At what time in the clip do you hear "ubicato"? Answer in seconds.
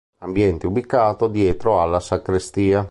0.65-1.27